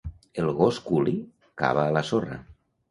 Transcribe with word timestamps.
El 0.43 0.47
gos 0.61 0.79
Koolie 0.87 1.47
cava 1.65 1.87
a 1.87 1.97
la 1.99 2.07
sorra. 2.13 2.45